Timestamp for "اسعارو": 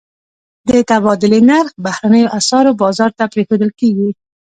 2.39-2.77